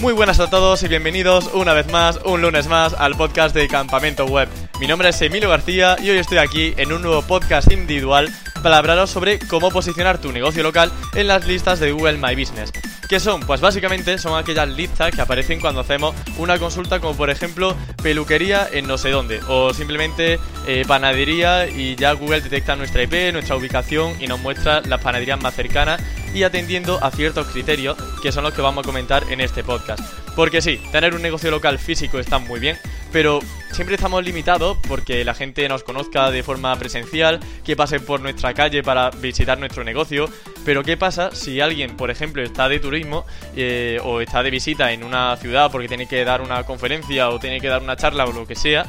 Muy 0.00 0.12
buenas 0.12 0.38
a 0.38 0.48
todos 0.48 0.84
y 0.84 0.88
bienvenidos 0.88 1.50
una 1.54 1.72
vez 1.72 1.90
más, 1.90 2.20
un 2.24 2.40
lunes 2.40 2.68
más, 2.68 2.94
al 2.94 3.16
podcast 3.16 3.52
de 3.52 3.66
Campamento 3.66 4.26
Web. 4.26 4.48
Mi 4.80 4.86
nombre 4.86 5.08
es 5.08 5.20
Emilio 5.20 5.48
García 5.48 5.96
y 6.00 6.08
hoy 6.10 6.18
estoy 6.18 6.38
aquí 6.38 6.72
en 6.76 6.92
un 6.92 7.02
nuevo 7.02 7.22
podcast 7.22 7.72
individual 7.72 8.28
para 8.62 8.78
hablaros 8.78 9.10
sobre 9.10 9.40
cómo 9.40 9.70
posicionar 9.70 10.18
tu 10.18 10.30
negocio 10.30 10.62
local 10.62 10.92
en 11.14 11.26
las 11.26 11.48
listas 11.48 11.80
de 11.80 11.90
Google 11.90 12.18
My 12.18 12.36
Business. 12.36 12.70
¿Qué 13.08 13.20
son? 13.20 13.40
Pues 13.40 13.62
básicamente 13.62 14.18
son 14.18 14.38
aquellas 14.38 14.68
listas 14.68 15.10
que 15.14 15.22
aparecen 15.22 15.60
cuando 15.60 15.80
hacemos 15.80 16.14
una 16.36 16.58
consulta 16.58 17.00
como 17.00 17.16
por 17.16 17.30
ejemplo 17.30 17.74
peluquería 18.02 18.68
en 18.70 18.86
no 18.86 18.98
sé 18.98 19.08
dónde 19.08 19.40
o 19.48 19.72
simplemente 19.72 20.38
eh, 20.66 20.84
panadería 20.86 21.68
y 21.68 21.96
ya 21.96 22.12
Google 22.12 22.42
detecta 22.42 22.76
nuestra 22.76 23.02
IP, 23.02 23.32
nuestra 23.32 23.56
ubicación 23.56 24.14
y 24.20 24.26
nos 24.26 24.40
muestra 24.40 24.82
las 24.82 25.00
panaderías 25.00 25.40
más 25.40 25.54
cercanas 25.54 26.02
y 26.34 26.42
atendiendo 26.42 27.02
a 27.02 27.10
ciertos 27.10 27.46
criterios 27.46 27.96
que 28.20 28.30
son 28.30 28.44
los 28.44 28.52
que 28.52 28.60
vamos 28.60 28.84
a 28.84 28.86
comentar 28.86 29.24
en 29.30 29.40
este 29.40 29.64
podcast. 29.64 30.02
Porque 30.36 30.60
sí, 30.60 30.78
tener 30.92 31.14
un 31.14 31.22
negocio 31.22 31.50
local 31.50 31.78
físico 31.78 32.18
está 32.18 32.38
muy 32.38 32.60
bien, 32.60 32.76
pero 33.10 33.40
siempre 33.72 33.96
estamos 33.96 34.24
limitados 34.24 34.78
porque 34.86 35.24
la 35.24 35.34
gente 35.34 35.68
nos 35.68 35.82
conozca 35.82 36.30
de 36.30 36.42
forma 36.42 36.76
presencial, 36.76 37.40
que 37.64 37.74
pase 37.74 38.00
por 38.00 38.20
nuestra 38.20 38.54
calle 38.54 38.82
para 38.82 39.10
visitar 39.10 39.58
nuestro 39.58 39.82
negocio. 39.82 40.28
Pero 40.68 40.84
¿qué 40.84 40.98
pasa 40.98 41.30
si 41.34 41.62
alguien, 41.62 41.96
por 41.96 42.10
ejemplo, 42.10 42.42
está 42.42 42.68
de 42.68 42.78
turismo 42.78 43.24
eh, 43.56 43.98
o 44.04 44.20
está 44.20 44.42
de 44.42 44.50
visita 44.50 44.92
en 44.92 45.02
una 45.02 45.34
ciudad 45.38 45.70
porque 45.72 45.88
tiene 45.88 46.06
que 46.06 46.22
dar 46.26 46.42
una 46.42 46.64
conferencia 46.64 47.30
o 47.30 47.38
tiene 47.38 47.58
que 47.58 47.68
dar 47.68 47.80
una 47.82 47.96
charla 47.96 48.26
o 48.26 48.32
lo 48.32 48.46
que 48.46 48.54
sea? 48.54 48.84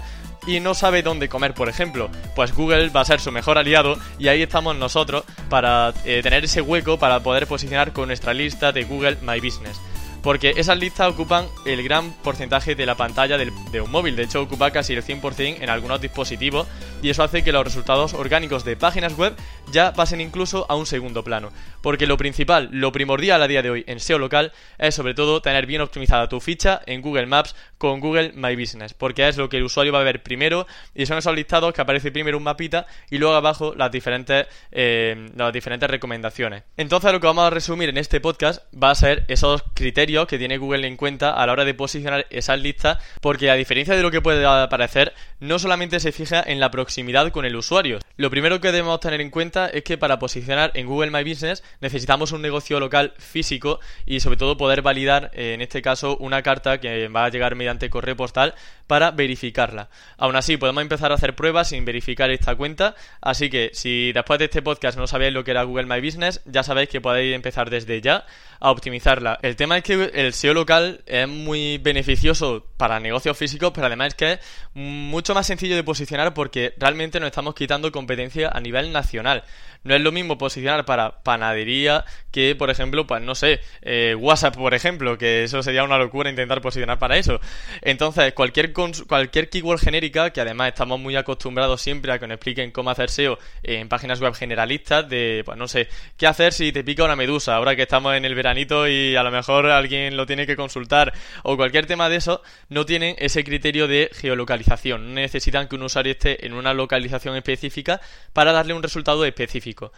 y 0.45 0.59
no 0.59 0.73
sabe 0.73 1.03
dónde 1.03 1.29
comer, 1.29 1.53
por 1.53 1.69
ejemplo, 1.69 2.09
pues 2.35 2.53
Google 2.53 2.89
va 2.89 3.01
a 3.01 3.05
ser 3.05 3.21
su 3.21 3.31
mejor 3.31 3.57
aliado 3.57 3.97
y 4.17 4.27
ahí 4.27 4.41
estamos 4.41 4.75
nosotros 4.75 5.23
para 5.49 5.93
eh, 6.03 6.19
tener 6.21 6.43
ese 6.43 6.61
hueco 6.61 6.99
para 6.99 7.21
poder 7.21 7.47
posicionar 7.47 7.93
con 7.93 8.07
nuestra 8.07 8.33
lista 8.33 8.73
de 8.73 8.83
Google 8.83 9.17
My 9.21 9.39
Business 9.39 9.79
porque 10.21 10.53
esas 10.57 10.77
listas 10.77 11.09
ocupan 11.09 11.47
el 11.65 11.83
gran 11.83 12.11
porcentaje 12.23 12.75
de 12.75 12.85
la 12.85 12.95
pantalla 12.95 13.37
de 13.37 13.81
un 13.81 13.91
móvil, 13.91 14.15
de 14.15 14.23
hecho 14.23 14.41
ocupa 14.41 14.71
casi 14.71 14.93
el 14.93 15.03
100% 15.03 15.61
en 15.61 15.69
algunos 15.69 16.01
dispositivos 16.01 16.67
y 17.01 17.09
eso 17.09 17.23
hace 17.23 17.43
que 17.43 17.51
los 17.51 17.63
resultados 17.63 18.13
orgánicos 18.13 18.65
de 18.65 18.75
páginas 18.75 19.17
web 19.17 19.35
ya 19.71 19.93
pasen 19.93 20.19
incluso 20.19 20.65
a 20.69 20.75
un 20.75 20.85
segundo 20.85 21.23
plano, 21.23 21.51
porque 21.81 22.07
lo 22.07 22.17
principal, 22.17 22.69
lo 22.71 22.91
primordial 22.91 23.41
a 23.41 23.47
día 23.47 23.61
de 23.61 23.69
hoy 23.69 23.83
en 23.87 23.99
SEO 23.99 24.17
local 24.17 24.51
es 24.77 24.95
sobre 24.95 25.13
todo 25.13 25.41
tener 25.41 25.65
bien 25.65 25.81
optimizada 25.81 26.27
tu 26.27 26.39
ficha 26.39 26.81
en 26.85 27.01
Google 27.01 27.27
Maps 27.27 27.55
con 27.77 27.99
Google 28.01 28.33
My 28.35 28.55
Business, 28.55 28.93
porque 28.93 29.27
es 29.27 29.37
lo 29.37 29.47
que 29.47 29.57
el 29.57 29.63
usuario 29.63 29.93
va 29.93 30.01
a 30.01 30.03
ver 30.03 30.23
primero 30.23 30.67
y 30.93 31.05
son 31.05 31.17
esos 31.17 31.35
listados 31.35 31.73
que 31.73 31.81
aparece 31.81 32.11
primero 32.11 32.37
un 32.37 32.43
mapita 32.43 32.87
y 33.09 33.17
luego 33.17 33.35
abajo 33.35 33.73
las 33.75 33.91
diferentes, 33.91 34.47
eh, 34.71 35.29
las 35.35 35.53
diferentes 35.53 35.89
recomendaciones. 35.89 36.63
Entonces 36.75 37.11
lo 37.13 37.19
que 37.19 37.27
vamos 37.27 37.45
a 37.45 37.49
resumir 37.49 37.89
en 37.89 37.97
este 37.97 38.19
podcast 38.19 38.63
va 38.75 38.91
a 38.91 38.95
ser 38.95 39.23
esos 39.27 39.63
criterios 39.73 40.08
que 40.27 40.37
tiene 40.37 40.57
Google 40.57 40.87
en 40.87 40.97
cuenta 40.97 41.31
a 41.31 41.45
la 41.45 41.53
hora 41.53 41.65
de 41.65 41.73
posicionar 41.73 42.25
esas 42.29 42.59
listas, 42.59 42.97
porque 43.21 43.49
a 43.49 43.55
diferencia 43.55 43.95
de 43.95 44.01
lo 44.01 44.11
que 44.11 44.21
puede 44.21 44.43
parecer, 44.67 45.13
no 45.39 45.59
solamente 45.59 45.99
se 45.99 46.11
fija 46.11 46.43
en 46.45 46.59
la 46.59 46.71
proximidad 46.71 47.31
con 47.31 47.45
el 47.45 47.55
usuario. 47.55 47.99
Lo 48.17 48.29
primero 48.29 48.59
que 48.59 48.71
debemos 48.71 48.99
tener 48.99 49.21
en 49.21 49.29
cuenta 49.29 49.67
es 49.67 49.83
que 49.83 49.97
para 49.97 50.19
posicionar 50.19 50.71
en 50.73 50.87
Google 50.87 51.11
My 51.11 51.23
Business 51.23 51.63
necesitamos 51.79 52.31
un 52.31 52.41
negocio 52.41 52.79
local 52.79 53.13
físico 53.17 53.79
y 54.05 54.19
sobre 54.19 54.37
todo 54.37 54.57
poder 54.57 54.81
validar, 54.81 55.31
eh, 55.33 55.53
en 55.53 55.61
este 55.61 55.81
caso, 55.81 56.17
una 56.17 56.41
carta 56.41 56.79
que 56.79 57.07
va 57.07 57.25
a 57.25 57.29
llegar 57.29 57.55
mediante 57.55 57.89
correo 57.89 58.15
postal 58.15 58.55
para 58.87 59.11
verificarla. 59.11 59.89
Aún 60.17 60.35
así, 60.35 60.57
podemos 60.57 60.81
empezar 60.81 61.11
a 61.11 61.15
hacer 61.15 61.35
pruebas 61.35 61.69
sin 61.69 61.85
verificar 61.85 62.31
esta 62.31 62.55
cuenta, 62.55 62.95
así 63.21 63.49
que 63.49 63.69
si 63.73 64.11
después 64.11 64.39
de 64.39 64.45
este 64.45 64.61
podcast 64.61 64.97
no 64.97 65.07
sabéis 65.07 65.33
lo 65.33 65.43
que 65.43 65.51
era 65.51 65.63
Google 65.63 65.85
My 65.85 66.01
Business, 66.01 66.41
ya 66.45 66.63
sabéis 66.63 66.89
que 66.89 66.99
podéis 66.99 67.35
empezar 67.35 67.69
desde 67.69 68.01
ya 68.01 68.25
a 68.59 68.71
optimizarla. 68.71 69.39
El 69.41 69.55
tema 69.55 69.77
es 69.77 69.83
que 69.83 69.98
el 70.03 70.33
SEO 70.33 70.53
local 70.53 71.03
es 71.05 71.27
muy 71.27 71.77
beneficioso 71.77 72.65
para 72.77 72.99
negocios 72.99 73.37
físicos, 73.37 73.71
pero 73.73 73.87
además 73.87 74.09
es 74.09 74.15
que 74.15 74.31
es 74.33 74.39
mucho 74.73 75.33
más 75.33 75.47
sencillo 75.47 75.75
de 75.75 75.83
posicionar 75.83 76.33
porque 76.33 76.73
realmente 76.77 77.19
nos 77.19 77.27
estamos 77.27 77.55
quitando 77.55 77.91
competencia 77.91 78.49
a 78.53 78.59
nivel 78.61 78.91
nacional. 78.91 79.43
No 79.83 79.95
es 79.95 80.01
lo 80.01 80.11
mismo 80.11 80.37
posicionar 80.37 80.83
para 80.83 81.23
panadería 81.23 82.03
que, 82.31 82.53
por 82.53 82.69
ejemplo, 82.69 83.07
pues 83.07 83.21
no 83.21 83.33
sé, 83.33 83.61
eh, 83.81 84.13
WhatsApp, 84.13 84.55
por 84.55 84.73
ejemplo, 84.73 85.17
que 85.17 85.43
eso 85.43 85.63
sería 85.63 85.85
una 85.85 85.97
locura 85.97 86.29
intentar 86.29 86.61
posicionar 86.61 86.99
para 86.99 87.17
eso. 87.17 87.39
Entonces, 87.81 88.33
cualquier, 88.33 88.73
cualquier 88.73 89.49
keyword 89.49 89.79
genérica, 89.79 90.31
que 90.31 90.41
además 90.41 90.69
estamos 90.69 90.99
muy 90.99 91.15
acostumbrados 91.15 91.81
siempre 91.81 92.11
a 92.11 92.19
que 92.19 92.27
nos 92.27 92.35
expliquen 92.35 92.71
cómo 92.71 92.89
hacer 92.89 93.09
SEO 93.09 93.39
en 93.63 93.87
páginas 93.87 94.19
web 94.19 94.33
generalistas, 94.33 95.07
de, 95.07 95.43
pues 95.45 95.57
no 95.57 95.67
sé, 95.67 95.87
qué 96.17 96.27
hacer 96.27 96.51
si 96.51 96.73
te 96.73 96.83
pica 96.83 97.05
una 97.05 97.15
medusa, 97.15 97.55
ahora 97.55 97.75
que 97.75 97.83
estamos 97.83 98.15
en 98.15 98.25
el 98.25 98.35
veranito 98.35 98.85
y 98.85 99.15
a 99.15 99.23
lo 99.23 99.31
mejor 99.31 99.67
alguien 99.67 99.88
lo 100.11 100.25
tiene 100.25 100.47
que 100.47 100.55
consultar, 100.55 101.13
o 101.43 101.57
cualquier 101.57 101.85
tema 101.85 102.09
de 102.09 102.17
eso, 102.17 102.41
no 102.69 102.85
tienen 102.85 103.15
ese 103.19 103.43
criterio 103.43 103.87
de 103.87 104.09
geolocalización. 104.13 105.13
Necesitan 105.13 105.67
que 105.67 105.75
un 105.75 105.83
usuario 105.83 106.11
esté 106.11 106.45
en 106.45 106.53
una 106.53 106.73
localización 106.73 107.35
específica 107.35 108.01
para 108.33 108.51
darle 108.51 108.73
un 108.73 108.83
resultado 108.83 109.25
específico. 109.25 109.91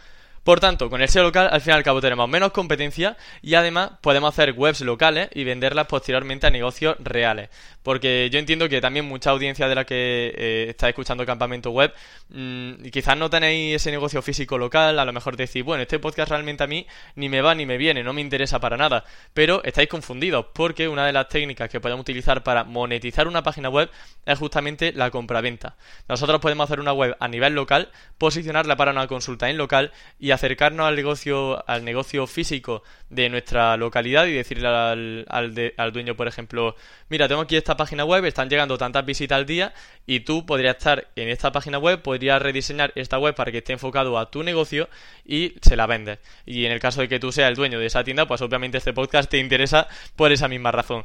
Por 0.44 0.58
tanto, 0.58 0.90
con 0.90 1.00
el 1.00 1.08
SEO 1.08 1.22
local 1.22 1.48
al 1.52 1.60
fin 1.60 1.72
y 1.72 1.76
al 1.76 1.84
cabo 1.84 2.00
tenemos 2.00 2.28
menos 2.28 2.50
competencia 2.50 3.16
y 3.42 3.54
además 3.54 3.92
podemos 4.00 4.30
hacer 4.30 4.54
webs 4.56 4.80
locales 4.80 5.28
y 5.34 5.44
venderlas 5.44 5.86
posteriormente 5.86 6.48
a 6.48 6.50
negocios 6.50 6.96
reales. 6.98 7.48
Porque 7.84 8.28
yo 8.30 8.40
entiendo 8.40 8.68
que 8.68 8.80
también 8.80 9.04
mucha 9.06 9.30
audiencia 9.30 9.68
de 9.68 9.74
la 9.76 9.84
que 9.84 10.32
eh, 10.36 10.66
está 10.70 10.88
escuchando 10.88 11.24
Campamento 11.24 11.70
Web, 11.70 11.94
mmm, 12.30 12.82
quizás 12.90 13.16
no 13.16 13.30
tenéis 13.30 13.76
ese 13.76 13.92
negocio 13.92 14.20
físico 14.20 14.58
local, 14.58 14.98
a 14.98 15.04
lo 15.04 15.12
mejor 15.12 15.36
decís, 15.36 15.62
bueno, 15.64 15.82
este 15.82 16.00
podcast 16.00 16.30
realmente 16.30 16.64
a 16.64 16.66
mí 16.66 16.86
ni 17.14 17.28
me 17.28 17.40
va 17.40 17.54
ni 17.54 17.64
me 17.64 17.76
viene, 17.76 18.02
no 18.02 18.12
me 18.12 18.20
interesa 18.20 18.58
para 18.58 18.76
nada. 18.76 19.04
Pero 19.34 19.62
estáis 19.62 19.88
confundidos 19.88 20.46
porque 20.52 20.88
una 20.88 21.06
de 21.06 21.12
las 21.12 21.28
técnicas 21.28 21.70
que 21.70 21.80
podemos 21.80 22.02
utilizar 22.02 22.42
para 22.42 22.64
monetizar 22.64 23.28
una 23.28 23.44
página 23.44 23.68
web 23.68 23.90
es 24.26 24.38
justamente 24.38 24.92
la 24.92 25.10
compraventa. 25.12 25.76
Nosotros 26.08 26.40
podemos 26.40 26.64
hacer 26.64 26.80
una 26.80 26.92
web 26.92 27.16
a 27.20 27.28
nivel 27.28 27.54
local, 27.54 27.90
posicionarla 28.18 28.76
para 28.76 28.90
una 28.90 29.06
consulta 29.06 29.48
en 29.48 29.56
local 29.56 29.92
y 30.18 30.31
acercarnos 30.32 30.86
al 30.86 30.96
negocio, 30.96 31.62
al 31.68 31.84
negocio 31.84 32.26
físico 32.26 32.82
de 33.10 33.28
nuestra 33.28 33.76
localidad 33.76 34.26
y 34.26 34.32
decirle 34.32 34.68
al, 34.68 35.26
al, 35.28 35.92
dueño, 35.92 36.16
por 36.16 36.28
ejemplo, 36.28 36.76
mira, 37.08 37.28
tengo 37.28 37.42
aquí 37.42 37.56
esta 37.56 37.76
página 37.76 38.04
web, 38.04 38.24
están 38.24 38.48
llegando 38.48 38.78
tantas 38.78 39.04
visitas 39.04 39.36
al 39.36 39.46
día 39.46 39.74
y 40.06 40.20
tú 40.20 40.46
podrías 40.46 40.76
estar 40.76 41.08
en 41.16 41.28
esta 41.28 41.52
página 41.52 41.78
web, 41.78 42.02
podrías 42.02 42.40
rediseñar 42.40 42.92
esta 42.94 43.18
web 43.18 43.34
para 43.34 43.52
que 43.52 43.58
esté 43.58 43.74
enfocado 43.74 44.18
a 44.18 44.30
tu 44.30 44.42
negocio 44.42 44.88
y 45.24 45.54
se 45.60 45.76
la 45.76 45.86
vendes. 45.86 46.18
Y 46.46 46.64
en 46.64 46.72
el 46.72 46.80
caso 46.80 47.00
de 47.00 47.08
que 47.08 47.20
tú 47.20 47.32
seas 47.32 47.50
el 47.50 47.56
dueño 47.56 47.78
de 47.78 47.86
esa 47.86 48.04
tienda, 48.04 48.26
pues 48.26 48.40
obviamente 48.40 48.78
este 48.78 48.92
podcast 48.92 49.30
te 49.30 49.38
interesa 49.38 49.88
por 50.16 50.32
esa 50.32 50.48
misma 50.48 50.72
razón. 50.72 51.04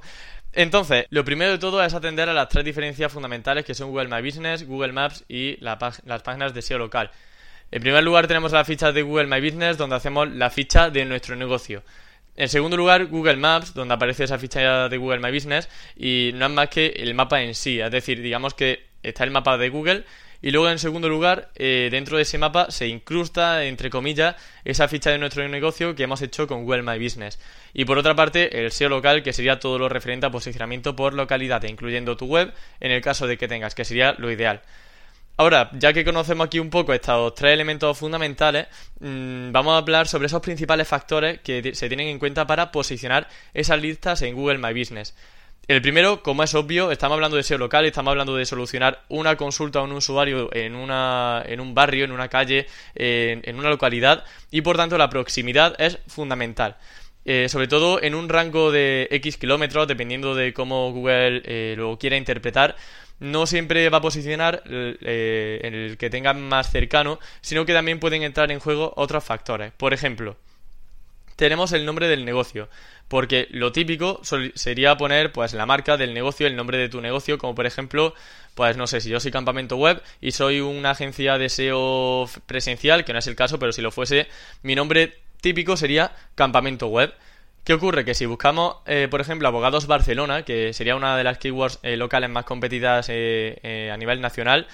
Entonces, 0.53 1.05
lo 1.09 1.23
primero 1.23 1.51
de 1.51 1.57
todo 1.57 1.83
es 1.83 1.93
atender 1.93 2.29
a 2.29 2.33
las 2.33 2.49
tres 2.49 2.65
diferencias 2.65 3.11
fundamentales 3.11 3.63
que 3.63 3.75
son 3.75 3.89
Google 3.91 4.07
My 4.07 4.27
Business, 4.27 4.65
Google 4.65 4.91
Maps 4.91 5.23
y 5.27 5.57
las 5.57 5.77
páginas 6.23 6.53
de 6.53 6.61
SEO 6.61 6.79
local. 6.79 7.11
En 7.69 7.81
primer 7.81 8.03
lugar 8.03 8.27
tenemos 8.27 8.53
la 8.53 8.63
ficha 8.63 8.91
de 8.91 9.01
Google 9.01 9.27
My 9.27 9.41
Business 9.41 9.77
donde 9.77 9.97
hacemos 9.97 10.29
la 10.31 10.49
ficha 10.49 10.89
de 10.89 11.03
nuestro 11.05 11.35
negocio. 11.35 11.83
En 12.37 12.49
segundo 12.49 12.77
lugar, 12.77 13.07
Google 13.07 13.35
Maps, 13.35 13.73
donde 13.73 13.95
aparece 13.95 14.23
esa 14.23 14.37
ficha 14.37 14.87
de 14.87 14.97
Google 14.97 15.19
My 15.19 15.31
Business 15.31 15.67
y 15.95 16.31
no 16.35 16.45
es 16.45 16.51
más 16.51 16.69
que 16.69 16.87
el 16.97 17.13
mapa 17.13 17.41
en 17.41 17.55
sí, 17.55 17.79
es 17.79 17.91
decir, 17.91 18.21
digamos 18.21 18.53
que 18.53 18.85
está 19.03 19.23
el 19.23 19.31
mapa 19.31 19.57
de 19.57 19.69
Google 19.69 20.05
y 20.41 20.51
luego 20.51 20.69
en 20.69 20.77
segundo 20.77 21.09
lugar, 21.09 21.49
eh, 21.55 21.89
dentro 21.91 22.17
de 22.17 22.23
ese 22.23 22.37
mapa 22.37 22.69
se 22.69 22.87
incrusta, 22.87 23.65
entre 23.65 23.89
comillas, 23.89 24.35
esa 24.65 24.87
ficha 24.87 25.09
de 25.09 25.17
nuestro 25.17 25.47
negocio 25.49 25.95
que 25.95 26.03
hemos 26.03 26.21
hecho 26.21 26.47
con 26.47 26.63
Google 26.63 26.83
My 26.83 27.03
Business. 27.03 27.39
Y 27.73 27.85
por 27.85 27.97
otra 27.97 28.15
parte, 28.15 28.63
el 28.63 28.71
SEO 28.71 28.89
local, 28.89 29.23
que 29.23 29.33
sería 29.33 29.59
todo 29.59 29.79
lo 29.79 29.89
referente 29.89 30.27
a 30.27 30.31
posicionamiento 30.31 30.95
por 30.95 31.13
localidad, 31.13 31.63
incluyendo 31.63 32.17
tu 32.17 32.27
web, 32.27 32.53
en 32.79 32.91
el 32.91 33.01
caso 33.01 33.25
de 33.25 33.37
que 33.37 33.47
tengas, 33.47 33.73
que 33.73 33.83
sería 33.83 34.13
lo 34.13 34.31
ideal. 34.31 34.61
Ahora, 35.39 35.69
ya 35.73 35.93
que 35.93 36.03
conocemos 36.03 36.47
aquí 36.47 36.57
un 36.57 36.71
poco 36.71 36.93
estos 36.93 37.35
tres 37.35 37.53
elementos 37.53 37.95
fundamentales, 37.95 38.65
mm, 38.99 39.51
vamos 39.51 39.75
a 39.75 39.77
hablar 39.77 40.07
sobre 40.07 40.25
esos 40.25 40.41
principales 40.41 40.87
factores 40.87 41.41
que 41.41 41.75
se 41.75 41.87
tienen 41.87 42.07
en 42.07 42.17
cuenta 42.17 42.47
para 42.47 42.71
posicionar 42.71 43.27
esas 43.53 43.79
listas 43.79 44.23
en 44.23 44.33
Google 44.33 44.57
My 44.57 44.77
Business. 44.77 45.15
El 45.67 45.81
primero, 45.83 46.23
como 46.23 46.41
es 46.41 46.55
obvio, 46.55 46.91
estamos 46.91 47.15
hablando 47.15 47.37
de 47.37 47.43
SEO 47.43 47.59
local, 47.59 47.85
estamos 47.85 48.11
hablando 48.11 48.35
de 48.35 48.45
solucionar 48.45 49.03
una 49.09 49.35
consulta 49.35 49.77
a 49.79 49.83
un 49.83 49.91
usuario 49.91 50.49
en, 50.53 50.75
una, 50.75 51.43
en 51.45 51.59
un 51.59 51.75
barrio, 51.75 52.05
en 52.05 52.13
una 52.13 52.29
calle, 52.29 52.65
en, 52.95 53.59
una 53.59 53.69
localidad, 53.69 54.23
y 54.49 54.61
por 54.61 54.77
tanto 54.77 54.97
la 54.97 55.09
proximidad 55.09 55.75
es 55.79 55.99
fundamental. 56.07 56.77
Eh, 57.25 57.49
sobre 57.49 57.67
todo 57.67 58.01
en 58.01 58.15
un 58.15 58.29
rango 58.29 58.71
de 58.71 59.09
X 59.11 59.37
kilómetros, 59.37 59.87
dependiendo 59.87 60.33
de 60.33 60.53
cómo 60.53 60.93
Google 60.93 61.41
eh, 61.43 61.75
lo 61.77 61.99
quiera 61.99 62.15
interpretar, 62.15 62.77
no 63.19 63.47
siempre 63.47 63.89
va 63.89 63.97
a 63.97 64.01
posicionar 64.01 64.63
eh, 64.65 65.59
el 65.63 65.97
que 65.97 66.09
tenga 66.09 66.33
más 66.33 66.71
cercano, 66.71 67.19
sino 67.41 67.65
que 67.65 67.73
también 67.73 67.99
pueden 67.99 68.23
entrar 68.23 68.51
en 68.51 68.59
juego 68.59 68.93
otros 68.95 69.23
factores. 69.23 69.71
Por 69.73 69.93
ejemplo, 69.93 70.37
tenemos 71.35 71.71
el 71.71 71.85
nombre 71.85 72.07
del 72.07 72.25
negocio, 72.25 72.69
porque 73.07 73.47
lo 73.51 73.71
típico 73.71 74.21
sería 74.55 74.97
poner 74.97 75.31
pues 75.31 75.53
la 75.53 75.65
marca 75.65 75.95
del 75.95 76.13
negocio, 76.13 76.47
el 76.47 76.55
nombre 76.55 76.77
de 76.77 76.89
tu 76.89 76.99
negocio, 76.99 77.37
como 77.37 77.55
por 77.55 77.65
ejemplo, 77.65 78.13
pues 78.55 78.75
no 78.75 78.87
sé, 78.87 79.01
si 79.01 79.09
yo 79.09 79.19
soy 79.19 79.31
campamento 79.31 79.77
web 79.77 80.01
y 80.19 80.31
soy 80.31 80.59
una 80.61 80.91
agencia 80.91 81.37
de 81.37 81.49
SEO 81.49 82.29
presencial, 82.45 83.05
que 83.05 83.13
no 83.13 83.19
es 83.19 83.27
el 83.27 83.35
caso, 83.35 83.59
pero 83.59 83.71
si 83.71 83.81
lo 83.81 83.91
fuese, 83.91 84.27
mi 84.63 84.75
nombre 84.75 85.19
típico 85.41 85.77
sería 85.77 86.11
campamento 86.35 86.87
web 86.87 87.13
¿Qué 87.67 87.73
ocurre? 87.73 88.05
Que 88.05 88.13
si 88.13 88.25
buscamos, 88.25 88.77
eh, 88.85 89.09
por 89.11 89.19
ejemplo, 89.19 89.45
abogados 89.45 89.87
Barcelona, 89.87 90.43
que 90.43 90.71
sería 90.71 90.95
una 90.95 91.17
de 91.17 91.25
las 91.25 91.37
keywords 91.37 91.79
eh, 91.83 91.97
locales 91.97 92.29
más 92.29 92.45
competidas 92.45 93.07
eh, 93.09 93.91
a 93.93 93.97
nivel 93.97 94.21
nacional, 94.21 94.67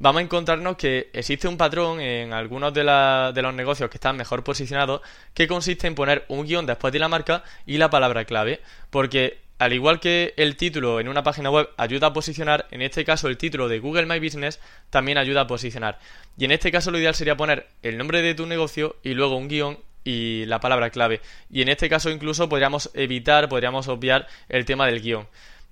vamos 0.00 0.18
a 0.18 0.24
encontrarnos 0.24 0.74
que 0.74 1.10
existe 1.12 1.46
un 1.46 1.56
patrón 1.56 2.00
en 2.00 2.32
algunos 2.32 2.74
de, 2.74 2.80
de, 2.80 3.42
los 3.42 3.54
negocios 3.54 3.88
que 3.88 3.98
están 3.98 4.16
mejor 4.16 4.42
posicionados 4.42 5.00
que 5.32 5.46
consiste 5.46 5.86
en 5.86 5.94
poner 5.94 6.24
un 6.26 6.44
guion 6.44 6.66
después 6.66 6.92
de 6.92 6.98
la 6.98 7.06
marca 7.06 7.44
y 7.66 7.78
la 7.78 7.88
palabra 7.88 8.24
clave. 8.24 8.60
Porque 8.90 9.38
al 9.60 9.72
igual 9.72 10.00
que 10.00 10.34
el 10.36 10.56
título 10.56 10.98
en 10.98 11.06
una 11.06 11.22
página 11.22 11.50
web 11.50 11.68
ayuda 11.76 12.08
a 12.08 12.12
posicionar, 12.12 12.66
en 12.72 12.82
este 12.82 13.04
caso 13.04 13.28
el 13.28 13.38
título 13.38 13.68
de 13.68 13.78
Google 13.78 14.06
My 14.06 14.18
Business 14.18 14.58
también 14.90 15.18
ayuda 15.18 15.42
a 15.42 15.46
posicionar. 15.46 16.00
Y 16.36 16.46
en 16.46 16.50
este 16.50 16.72
caso 16.72 16.90
lo 16.90 16.98
ideal 16.98 17.14
sería 17.14 17.36
poner 17.36 17.68
el 17.84 17.96
nombre 17.96 18.22
de 18.22 18.34
tu 18.34 18.44
negocio 18.46 18.96
y 19.04 19.14
luego 19.14 19.36
un 19.36 19.46
guion 19.46 19.78
y 20.04 20.44
la 20.46 20.60
palabra 20.60 20.90
clave. 20.90 21.20
Y 21.50 21.62
en 21.62 21.68
este 21.68 21.88
caso 21.88 22.10
incluso 22.10 22.48
podríamos 22.48 22.90
evitar, 22.94 23.48
podríamos 23.48 23.88
obviar 23.88 24.26
el 24.48 24.64
tema 24.64 24.86
del 24.86 25.00
guion. 25.00 25.26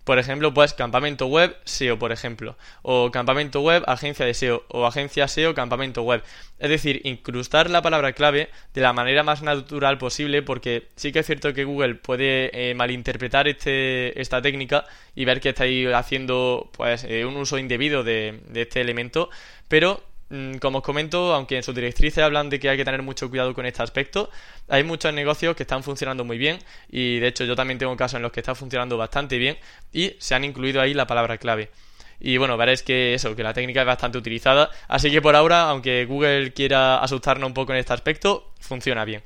Por 0.09 0.19
ejemplo, 0.19 0.55
pues 0.55 0.73
campamento 0.73 1.27
web 1.27 1.55
SEO, 1.65 1.99
por 1.99 2.13
ejemplo, 2.13 2.57
o 2.81 3.11
campamento 3.11 3.61
web 3.61 3.85
agencia 3.87 4.25
de 4.25 4.33
SEO, 4.33 4.65
o 4.69 4.87
agencia 4.87 5.29
SEO 5.29 5.53
campamento 5.53 6.01
web. 6.03 6.23
Es 6.59 6.71
decir, 6.71 7.03
incrustar 7.05 7.69
la 7.69 7.83
palabra 7.83 8.15
clave 8.15 8.49
de 8.73 8.81
la 8.81 8.95
manera 8.95 9.23
más 9.23 9.43
natural 9.43 9.99
posible, 9.99 10.41
porque 10.41 10.89
sí 10.97 11.13
que 11.13 11.19
es 11.19 11.27
cierto 11.27 11.53
que 11.53 11.65
Google 11.65 11.97
puede 11.97 12.71
eh, 12.71 12.75
malinterpretar 12.75 13.49
este, 13.49 14.19
esta 14.19 14.41
técnica 14.41 14.87
y 15.15 15.27
ver 15.27 15.43
que 15.43 15.51
estáis 15.51 15.93
haciendo 15.93 16.71
pues 16.73 17.05
eh, 17.05 17.27
un 17.27 17.37
uso 17.37 17.59
indebido 17.59 18.03
de, 18.03 18.41
este 18.55 18.81
elemento, 18.81 19.29
pero 19.69 20.03
como 20.61 20.79
os 20.79 20.85
comento, 20.85 21.33
aunque 21.35 21.57
en 21.57 21.63
sus 21.63 21.75
directrices 21.75 22.23
hablan 22.23 22.51
de 22.51 22.61
que 22.61 22.69
hay 22.69 22.77
que 22.77 22.85
tener 22.85 23.03
mucho 23.03 23.31
cuidado 23.31 23.55
con 23.55 23.65
este 23.65 23.83
aspecto, 23.83 24.31
hay 24.69 24.85
muchos 24.85 25.13
negocios 25.15 25.57
que 25.57 25.63
están 25.63 25.83
funcionando 25.83 26.25
muy 26.25 26.37
bien 26.37 26.59
y 26.91 27.19
de 27.19 27.29
hecho 27.29 27.45
yo 27.45 27.57
también 27.57 27.79
tengo 27.79 27.97
casos 27.97 28.17
en 28.17 28.23
los 28.23 28.33
que 28.33 28.41
está 28.41 28.55
funcionando 28.55 28.97
bastante 28.99 29.39
bien 29.39 29.57
y 29.93 30.17
se 30.19 30.35
han 30.35 30.45
incluido 30.45 30.81
ahí 30.81 30.93
la 30.93 31.07
palabra 31.07 31.39
clave. 31.39 31.71
Y 32.21 32.37
bueno, 32.37 32.57
veréis 32.57 32.83
que 32.83 33.15
eso, 33.15 33.35
que 33.37 33.43
la 33.43 33.55
técnica 33.55 33.81
es 33.81 33.87
bastante 33.87 34.19
utilizada, 34.19 34.71
así 34.89 35.11
que 35.11 35.23
por 35.23 35.37
ahora, 35.37 35.71
aunque 35.71 36.05
Google 36.05 36.53
quiera 36.53 36.99
asustarnos 36.99 37.47
un 37.47 37.55
poco 37.55 37.73
en 37.73 37.79
este 37.79 37.93
aspecto, 37.93 38.53
funciona 38.61 39.05
bien. 39.05 39.23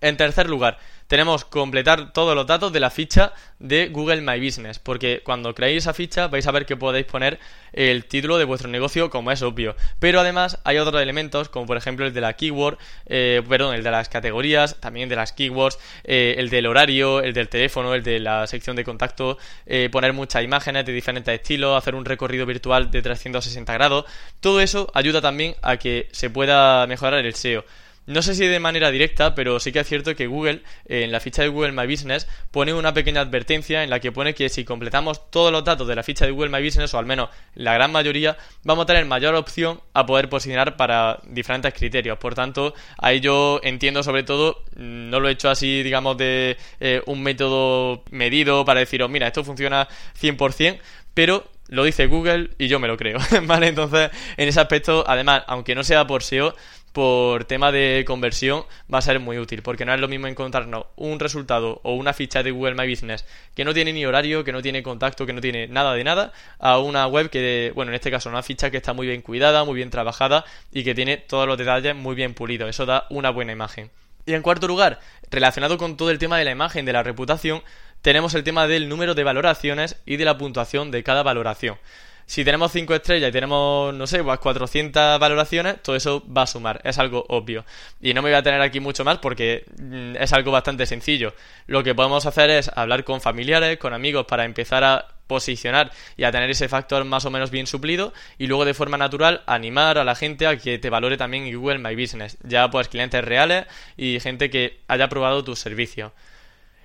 En 0.00 0.16
tercer 0.16 0.48
lugar, 0.48 0.78
tenemos 1.08 1.44
completar 1.44 2.12
todos 2.12 2.34
los 2.34 2.46
datos 2.46 2.72
de 2.72 2.80
la 2.80 2.90
ficha 2.90 3.32
de 3.58 3.88
Google 3.88 4.20
My 4.20 4.38
Business, 4.38 4.78
porque 4.78 5.22
cuando 5.24 5.54
creéis 5.54 5.78
esa 5.78 5.94
ficha 5.94 6.28
vais 6.28 6.46
a 6.46 6.52
ver 6.52 6.66
que 6.66 6.76
podéis 6.76 7.06
poner 7.06 7.40
el 7.72 8.04
título 8.04 8.38
de 8.38 8.44
vuestro 8.44 8.68
negocio, 8.68 9.10
como 9.10 9.32
es 9.32 9.42
obvio. 9.42 9.74
Pero 9.98 10.20
además 10.20 10.58
hay 10.64 10.78
otros 10.78 11.00
elementos, 11.02 11.48
como 11.48 11.66
por 11.66 11.76
ejemplo 11.76 12.06
el 12.06 12.12
de 12.12 12.20
la 12.20 12.34
keyword, 12.34 12.78
eh, 13.06 13.42
perdón, 13.48 13.74
el 13.74 13.82
de 13.82 13.90
las 13.90 14.08
categorías, 14.08 14.76
también 14.80 15.08
de 15.08 15.16
las 15.16 15.32
keywords, 15.32 15.78
eh, 16.04 16.36
el 16.38 16.50
del 16.50 16.66
horario, 16.66 17.20
el 17.20 17.32
del 17.32 17.48
teléfono, 17.48 17.94
el 17.94 18.02
de 18.02 18.20
la 18.20 18.46
sección 18.46 18.76
de 18.76 18.84
contacto, 18.84 19.38
eh, 19.66 19.88
poner 19.90 20.12
muchas 20.12 20.44
imágenes 20.44 20.84
de 20.84 20.92
diferentes 20.92 21.34
estilos, 21.34 21.76
hacer 21.76 21.94
un 21.94 22.04
recorrido 22.04 22.44
virtual 22.44 22.90
de 22.90 23.00
360 23.00 23.72
grados. 23.72 24.04
Todo 24.40 24.60
eso 24.60 24.90
ayuda 24.92 25.22
también 25.22 25.54
a 25.62 25.78
que 25.78 26.08
se 26.12 26.28
pueda 26.28 26.86
mejorar 26.86 27.24
el 27.24 27.34
SEO. 27.34 27.64
No 28.08 28.22
sé 28.22 28.34
si 28.34 28.46
de 28.46 28.58
manera 28.58 28.90
directa, 28.90 29.34
pero 29.34 29.60
sí 29.60 29.70
que 29.70 29.80
es 29.80 29.86
cierto 29.86 30.16
que 30.16 30.26
Google, 30.26 30.62
eh, 30.86 31.02
en 31.04 31.12
la 31.12 31.20
ficha 31.20 31.42
de 31.42 31.48
Google 31.48 31.72
My 31.72 31.86
Business, 31.86 32.26
pone 32.50 32.72
una 32.72 32.94
pequeña 32.94 33.20
advertencia 33.20 33.84
en 33.84 33.90
la 33.90 34.00
que 34.00 34.12
pone 34.12 34.32
que 34.32 34.48
si 34.48 34.64
completamos 34.64 35.30
todos 35.30 35.52
los 35.52 35.62
datos 35.62 35.86
de 35.86 35.94
la 35.94 36.02
ficha 36.02 36.24
de 36.24 36.30
Google 36.30 36.48
My 36.48 36.64
Business, 36.64 36.94
o 36.94 36.98
al 36.98 37.04
menos 37.04 37.28
la 37.54 37.74
gran 37.74 37.92
mayoría, 37.92 38.38
vamos 38.64 38.84
a 38.84 38.86
tener 38.86 39.04
mayor 39.04 39.34
opción 39.34 39.82
a 39.92 40.06
poder 40.06 40.30
posicionar 40.30 40.78
para 40.78 41.20
diferentes 41.26 41.74
criterios. 41.74 42.16
Por 42.16 42.34
tanto, 42.34 42.72
ahí 42.96 43.20
yo 43.20 43.60
entiendo 43.62 44.02
sobre 44.02 44.22
todo, 44.22 44.64
mm, 44.76 45.10
no 45.10 45.20
lo 45.20 45.28
he 45.28 45.32
hecho 45.32 45.50
así, 45.50 45.82
digamos, 45.82 46.16
de 46.16 46.56
eh, 46.80 47.02
un 47.04 47.22
método 47.22 48.04
medido 48.10 48.64
para 48.64 48.80
deciros, 48.80 49.10
mira, 49.10 49.26
esto 49.26 49.44
funciona 49.44 49.86
100%, 50.18 50.78
pero 51.12 51.44
lo 51.68 51.84
dice 51.84 52.06
Google 52.06 52.50
y 52.58 52.68
yo 52.68 52.80
me 52.80 52.88
lo 52.88 52.96
creo, 52.96 53.18
¿vale? 53.44 53.68
Entonces, 53.68 54.10
en 54.36 54.48
ese 54.48 54.60
aspecto, 54.60 55.04
además, 55.06 55.42
aunque 55.46 55.74
no 55.74 55.84
sea 55.84 56.06
por 56.06 56.22
SEO, 56.22 56.54
por 56.98 57.44
tema 57.44 57.70
de 57.70 58.02
conversión 58.04 58.64
va 58.92 58.98
a 58.98 59.02
ser 59.02 59.20
muy 59.20 59.38
útil, 59.38 59.62
porque 59.62 59.84
no 59.84 59.94
es 59.94 60.00
lo 60.00 60.08
mismo 60.08 60.26
encontrarnos 60.26 60.86
un 60.96 61.20
resultado 61.20 61.80
o 61.84 61.94
una 61.94 62.12
ficha 62.12 62.42
de 62.42 62.50
Google 62.50 62.74
My 62.74 62.90
Business 62.90 63.24
que 63.54 63.64
no 63.64 63.72
tiene 63.72 63.92
ni 63.92 64.04
horario, 64.04 64.42
que 64.42 64.50
no 64.50 64.62
tiene 64.62 64.82
contacto, 64.82 65.24
que 65.24 65.32
no 65.32 65.40
tiene 65.40 65.68
nada 65.68 65.94
de 65.94 66.02
nada, 66.02 66.32
a 66.58 66.78
una 66.78 67.06
web 67.06 67.30
que, 67.30 67.70
bueno, 67.76 67.92
en 67.92 67.94
este 67.94 68.10
caso 68.10 68.28
una 68.30 68.42
ficha 68.42 68.72
que 68.72 68.78
está 68.78 68.94
muy 68.94 69.06
bien 69.06 69.22
cuidada, 69.22 69.62
muy 69.62 69.76
bien 69.76 69.90
trabajada 69.90 70.44
y 70.72 70.82
que 70.82 70.92
tiene 70.92 71.18
todos 71.18 71.46
los 71.46 71.56
detalles 71.56 71.94
muy 71.94 72.16
bien 72.16 72.34
pulidos. 72.34 72.68
Eso 72.68 72.84
da 72.84 73.06
una 73.10 73.30
buena 73.30 73.52
imagen. 73.52 73.92
Y 74.26 74.34
en 74.34 74.42
cuarto 74.42 74.66
lugar, 74.66 74.98
relacionado 75.30 75.78
con 75.78 75.96
todo 75.96 76.10
el 76.10 76.18
tema 76.18 76.36
de 76.36 76.46
la 76.46 76.50
imagen, 76.50 76.84
de 76.84 76.94
la 76.94 77.04
reputación, 77.04 77.62
tenemos 78.02 78.34
el 78.34 78.42
tema 78.42 78.66
del 78.66 78.88
número 78.88 79.14
de 79.14 79.22
valoraciones 79.22 79.94
y 80.04 80.16
de 80.16 80.24
la 80.24 80.36
puntuación 80.36 80.90
de 80.90 81.04
cada 81.04 81.22
valoración. 81.22 81.78
Si 82.28 82.44
tenemos 82.44 82.72
5 82.72 82.94
estrellas 82.94 83.30
y 83.30 83.32
tenemos, 83.32 83.94
no 83.94 84.06
sé, 84.06 84.22
pues 84.22 84.38
400 84.38 85.18
valoraciones, 85.18 85.82
todo 85.82 85.96
eso 85.96 86.22
va 86.30 86.42
a 86.42 86.46
sumar, 86.46 86.78
es 86.84 86.98
algo 86.98 87.24
obvio. 87.30 87.64
Y 88.02 88.12
no 88.12 88.20
me 88.20 88.28
voy 88.28 88.36
a 88.36 88.42
tener 88.42 88.60
aquí 88.60 88.80
mucho 88.80 89.02
más 89.02 89.16
porque 89.16 89.64
mm, 89.80 90.14
es 90.14 90.30
algo 90.34 90.52
bastante 90.52 90.84
sencillo. 90.84 91.32
Lo 91.66 91.82
que 91.82 91.94
podemos 91.94 92.26
hacer 92.26 92.50
es 92.50 92.70
hablar 92.76 93.04
con 93.04 93.22
familiares, 93.22 93.78
con 93.78 93.94
amigos 93.94 94.26
para 94.26 94.44
empezar 94.44 94.84
a 94.84 95.08
posicionar 95.26 95.90
y 96.18 96.24
a 96.24 96.30
tener 96.30 96.50
ese 96.50 96.68
factor 96.68 97.02
más 97.06 97.24
o 97.24 97.30
menos 97.30 97.50
bien 97.50 97.66
suplido 97.66 98.12
y 98.36 98.46
luego 98.46 98.66
de 98.66 98.74
forma 98.74 98.98
natural 98.98 99.42
animar 99.46 99.96
a 99.96 100.04
la 100.04 100.14
gente 100.14 100.46
a 100.46 100.58
que 100.58 100.78
te 100.78 100.90
valore 100.90 101.16
también 101.16 101.50
Google 101.50 101.78
My 101.78 101.96
Business, 101.96 102.36
ya 102.42 102.70
pues 102.70 102.88
clientes 102.88 103.24
reales 103.24 103.64
y 103.96 104.20
gente 104.20 104.50
que 104.50 104.80
haya 104.86 105.08
probado 105.08 105.44
tus 105.44 105.60
servicios. 105.60 106.12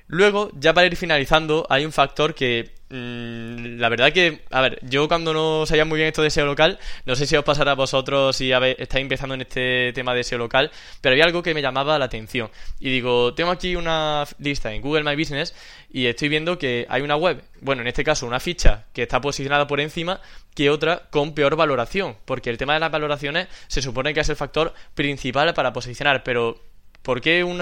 Luego, 0.08 0.52
ya 0.54 0.74
para 0.74 0.88
ir 0.88 0.96
finalizando, 0.96 1.66
hay 1.70 1.86
un 1.86 1.92
factor 1.92 2.36
que 2.36 2.72
mm, 2.90 3.80
la 3.80 3.90
verdad 3.90 4.12
que, 4.12 4.42
a 4.52 4.62
ver, 4.62 4.80
yo 4.84 5.08
cuando 5.08 5.34
no 5.34 5.66
sabía 5.66 5.86
muy 5.86 5.98
bien 5.98 6.10
esto 6.10 6.22
de 6.22 6.30
SEO 6.30 6.46
local, 6.46 6.78
no 7.06 7.16
sé 7.16 7.26
si 7.26 7.36
os 7.36 7.44
pasará 7.44 7.72
a 7.72 7.76
vosotros 7.76 8.36
si 8.36 8.52
estáis 8.52 9.02
empezando 9.02 9.36
en 9.36 9.42
este 9.42 9.94
tema 9.94 10.14
de 10.14 10.24
SEO 10.24 10.38
local, 10.38 10.72
pero 11.02 11.14
había 11.14 11.24
algo 11.24 11.42
que 11.42 11.54
me 11.54 11.62
llamaba 11.62 11.98
la 11.98 12.06
atención. 12.06 12.52
Y 12.80 12.90
digo, 12.90 13.34
tengo 13.34 13.52
aquí 13.52 13.76
una 13.76 14.26
lista 14.40 14.74
en 14.74 14.82
Google 14.82 15.04
My 15.04 15.16
Business 15.16 15.56
y 15.90 16.08
estoy 16.08 16.28
viendo 16.28 16.58
que 16.58 16.86
hay 16.90 17.02
una 17.02 17.16
web, 17.16 17.42
bueno, 17.62 17.82
en 17.82 17.88
este 17.88 18.04
caso 18.04 18.28
una 18.28 18.40
ficha 18.40 18.86
que 18.94 19.04
está 19.04 19.22
posicionada 19.22 19.68
por 19.68 19.80
encima 19.80 20.20
que 20.54 20.70
otra 20.70 21.08
con 21.10 21.34
peor 21.34 21.56
valoración, 21.56 22.18
porque 22.26 22.50
el 22.50 22.58
tema 22.58 22.74
de 22.74 22.82
las 22.82 22.92
valoraciones 22.92 23.48
se 23.68 23.82
supone 23.82 24.14
que 24.14 24.20
es 24.20 24.30
el 24.30 24.36
factor 24.36 24.74
principal 24.96 25.54
para 25.54 25.74
posicionar, 25.74 26.24
pero 26.24 26.73
¿Por 27.04 27.20
qué 27.20 27.44
un, 27.44 27.58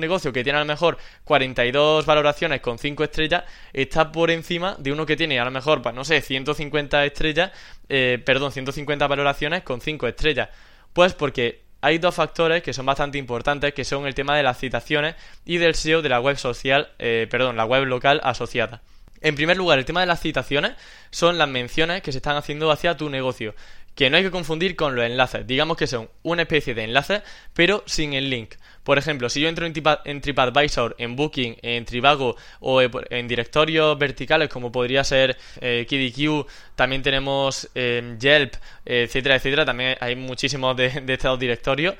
negocio 0.00 0.32
que 0.32 0.42
tiene 0.42 0.56
a 0.56 0.62
lo 0.62 0.66
mejor 0.66 0.96
42 1.24 2.06
valoraciones 2.06 2.62
con 2.62 2.78
5 2.78 3.04
estrellas 3.04 3.44
está 3.74 4.10
por 4.10 4.30
encima 4.30 4.74
de 4.78 4.90
uno 4.90 5.04
que 5.04 5.16
tiene 5.16 5.38
a 5.38 5.44
lo 5.44 5.50
mejor, 5.50 5.82
pues 5.82 5.94
no 5.94 6.02
sé, 6.02 6.22
150 6.22 7.04
estrellas, 7.04 7.52
eh, 7.90 8.20
perdón, 8.24 8.52
150 8.52 9.06
valoraciones 9.06 9.62
con 9.62 9.82
5 9.82 10.08
estrellas? 10.08 10.48
Pues 10.94 11.12
porque 11.12 11.60
hay 11.82 11.98
dos 11.98 12.14
factores 12.14 12.62
que 12.62 12.72
son 12.72 12.86
bastante 12.86 13.18
importantes, 13.18 13.74
que 13.74 13.84
son 13.84 14.06
el 14.06 14.14
tema 14.14 14.34
de 14.34 14.42
las 14.42 14.58
citaciones 14.58 15.14
y 15.44 15.58
del 15.58 15.74
SEO 15.74 16.00
de 16.00 16.08
la 16.08 16.20
web 16.20 16.38
social, 16.38 16.88
eh, 16.98 17.28
perdón, 17.30 17.56
la 17.56 17.66
web 17.66 17.84
local 17.84 18.22
asociada. 18.24 18.80
En 19.20 19.34
primer 19.34 19.58
lugar, 19.58 19.78
el 19.78 19.84
tema 19.84 20.00
de 20.00 20.06
las 20.06 20.20
citaciones 20.20 20.72
son 21.10 21.36
las 21.36 21.48
menciones 21.48 22.02
que 22.02 22.12
se 22.12 22.18
están 22.18 22.36
haciendo 22.36 22.70
hacia 22.70 22.96
tu 22.96 23.10
negocio 23.10 23.54
que 23.96 24.10
no 24.10 24.18
hay 24.18 24.22
que 24.22 24.30
confundir 24.30 24.76
con 24.76 24.94
los 24.94 25.04
enlaces. 25.04 25.46
Digamos 25.46 25.76
que 25.76 25.88
son 25.88 26.08
una 26.22 26.42
especie 26.42 26.74
de 26.74 26.84
enlaces, 26.84 27.22
pero 27.54 27.82
sin 27.86 28.12
el 28.12 28.30
link. 28.30 28.54
Por 28.84 28.98
ejemplo, 28.98 29.28
si 29.28 29.40
yo 29.40 29.48
entro 29.48 29.66
en, 29.66 30.20
TripAdvisor, 30.20 30.94
en 30.98 31.16
Booking, 31.16 31.56
en 31.62 31.84
Trivago 31.84 32.36
o 32.60 32.80
en 32.82 33.26
directorios 33.26 33.98
verticales 33.98 34.48
como 34.48 34.70
podría 34.70 35.02
ser 35.02 35.36
eh, 35.60 35.86
KDQ, 35.88 36.46
también 36.76 37.02
tenemos 37.02 37.68
eh, 37.74 38.16
Yelp, 38.20 38.54
etcétera, 38.84 39.34
etcétera, 39.34 39.64
también 39.64 39.96
hay 39.98 40.14
muchísimos 40.14 40.76
de, 40.76 41.00
de 41.00 41.12
estos 41.14 41.36
directorios. 41.36 41.96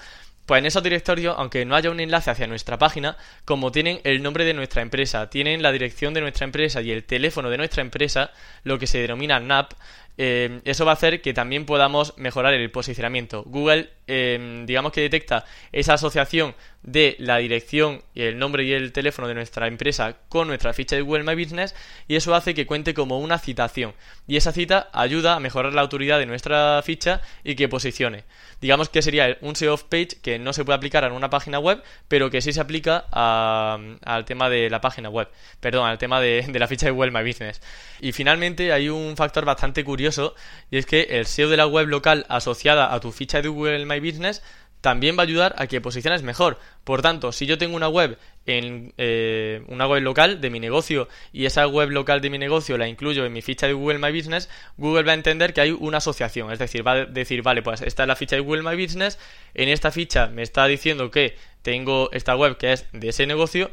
Pues 0.46 0.60
en 0.60 0.66
esos 0.66 0.80
directorios, 0.84 1.34
aunque 1.36 1.64
no 1.64 1.74
haya 1.74 1.90
un 1.90 1.98
enlace 1.98 2.30
hacia 2.30 2.46
nuestra 2.46 2.78
página, 2.78 3.16
como 3.44 3.72
tienen 3.72 4.00
el 4.04 4.22
nombre 4.22 4.44
de 4.44 4.54
nuestra 4.54 4.80
empresa, 4.80 5.28
tienen 5.28 5.60
la 5.60 5.72
dirección 5.72 6.14
de 6.14 6.20
nuestra 6.20 6.44
empresa 6.44 6.80
y 6.82 6.92
el 6.92 7.02
teléfono 7.02 7.50
de 7.50 7.56
nuestra 7.56 7.82
empresa, 7.82 8.30
lo 8.62 8.78
que 8.78 8.86
se 8.86 8.98
denomina 8.98 9.40
NAP, 9.40 9.72
eh, 10.18 10.60
eso 10.64 10.84
va 10.84 10.92
a 10.92 10.94
hacer 10.94 11.20
que 11.20 11.34
también 11.34 11.66
podamos 11.66 12.14
mejorar 12.16 12.54
el 12.54 12.70
posicionamiento. 12.70 13.42
Google, 13.44 13.90
eh, 14.06 14.64
digamos 14.66 14.92
que 14.92 15.02
detecta 15.02 15.44
esa 15.72 15.94
asociación 15.94 16.54
de 16.86 17.16
la 17.18 17.38
dirección 17.38 18.02
y 18.14 18.22
el 18.22 18.38
nombre 18.38 18.64
y 18.64 18.72
el 18.72 18.92
teléfono 18.92 19.28
de 19.28 19.34
nuestra 19.34 19.66
empresa 19.66 20.16
con 20.28 20.46
nuestra 20.48 20.72
ficha 20.72 20.96
de 20.96 21.02
Google 21.02 21.24
My 21.24 21.40
Business 21.40 21.74
y 22.08 22.14
eso 22.14 22.34
hace 22.34 22.54
que 22.54 22.64
cuente 22.64 22.94
como 22.94 23.18
una 23.18 23.38
citación. 23.38 23.92
Y 24.26 24.36
esa 24.36 24.52
cita 24.52 24.88
ayuda 24.92 25.34
a 25.34 25.40
mejorar 25.40 25.74
la 25.74 25.82
autoridad 25.82 26.18
de 26.18 26.26
nuestra 26.26 26.80
ficha 26.82 27.20
y 27.44 27.56
que 27.56 27.68
posicione. 27.68 28.24
Digamos 28.60 28.88
que 28.88 29.02
sería 29.02 29.36
un 29.42 29.56
SEO 29.56 29.76
page 29.76 30.18
que 30.22 30.38
no 30.38 30.52
se 30.52 30.64
puede 30.64 30.76
aplicar 30.76 31.04
en 31.04 31.12
una 31.12 31.28
página 31.28 31.58
web, 31.58 31.82
pero 32.08 32.30
que 32.30 32.40
sí 32.40 32.52
se 32.52 32.60
aplica 32.60 33.04
al 33.10 34.24
tema 34.24 34.48
de 34.48 34.70
la 34.70 34.80
página 34.80 35.10
web, 35.10 35.28
perdón, 35.60 35.88
al 35.88 35.98
tema 35.98 36.20
de, 36.20 36.46
de 36.48 36.58
la 36.58 36.68
ficha 36.68 36.86
de 36.86 36.92
Google 36.92 37.10
My 37.10 37.28
Business. 37.28 37.60
Y 38.00 38.12
finalmente 38.12 38.72
hay 38.72 38.88
un 38.88 39.16
factor 39.16 39.44
bastante 39.44 39.84
curioso 39.84 40.34
y 40.70 40.78
es 40.78 40.86
que 40.86 41.02
el 41.02 41.26
SEO 41.26 41.50
de 41.50 41.56
la 41.56 41.66
web 41.66 41.88
local 41.88 42.24
asociada 42.28 42.94
a 42.94 43.00
tu 43.00 43.10
ficha 43.10 43.42
de 43.42 43.48
Google 43.48 43.84
My 43.86 43.98
Business 43.98 44.42
también 44.86 45.18
va 45.18 45.22
a 45.22 45.26
ayudar 45.26 45.56
a 45.58 45.66
que 45.66 45.80
posiciones 45.80 46.22
mejor. 46.22 46.60
Por 46.84 47.02
tanto, 47.02 47.32
si 47.32 47.44
yo 47.44 47.58
tengo 47.58 47.74
una 47.74 47.88
web 47.88 48.18
en 48.46 48.94
eh, 48.98 49.64
una 49.66 49.88
web 49.88 50.00
local 50.00 50.40
de 50.40 50.48
mi 50.48 50.60
negocio 50.60 51.08
y 51.32 51.46
esa 51.46 51.66
web 51.66 51.90
local 51.90 52.20
de 52.20 52.30
mi 52.30 52.38
negocio 52.38 52.78
la 52.78 52.86
incluyo 52.86 53.26
en 53.26 53.32
mi 53.32 53.42
ficha 53.42 53.66
de 53.66 53.72
Google 53.72 53.98
My 53.98 54.16
Business, 54.16 54.48
Google 54.76 55.02
va 55.02 55.10
a 55.10 55.16
entender 55.16 55.52
que 55.52 55.60
hay 55.60 55.72
una 55.72 55.98
asociación, 55.98 56.52
es 56.52 56.60
decir, 56.60 56.86
va 56.86 56.92
a 56.92 57.04
decir, 57.04 57.42
vale, 57.42 57.62
pues 57.62 57.82
esta 57.82 58.04
es 58.04 58.06
la 58.06 58.14
ficha 58.14 58.36
de 58.36 58.42
Google 58.42 58.62
My 58.62 58.80
Business, 58.80 59.18
en 59.54 59.70
esta 59.70 59.90
ficha 59.90 60.28
me 60.28 60.42
está 60.42 60.68
diciendo 60.68 61.10
que 61.10 61.34
tengo 61.62 62.08
esta 62.12 62.36
web 62.36 62.56
que 62.56 62.72
es 62.72 62.86
de 62.92 63.08
ese 63.08 63.26
negocio, 63.26 63.72